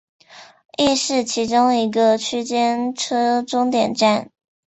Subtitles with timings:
[0.79, 4.31] 亦是其中一个区间车终点站。